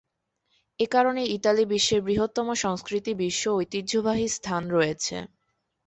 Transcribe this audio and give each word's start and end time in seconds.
এ 0.79 0.87
কারণে, 0.87 1.21
ইতালি 1.35 1.63
বিশ্বের 1.71 2.01
বৃহত্তম 2.01 2.47
"সংস্কৃতি" 2.63 3.11
বিশ্ব 3.21 3.43
ঐতিহ্যবাহী 3.57 4.27
স্থান 4.37 4.63
রয়েছে। 4.69 5.15